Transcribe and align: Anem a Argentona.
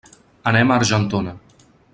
Anem 0.51 0.71
a 0.75 0.79
Argentona. 0.83 1.37